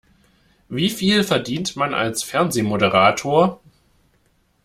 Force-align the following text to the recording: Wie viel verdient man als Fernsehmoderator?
Wie 0.67 0.89
viel 0.89 1.23
verdient 1.23 1.75
man 1.75 1.93
als 1.93 2.23
Fernsehmoderator? 2.23 3.61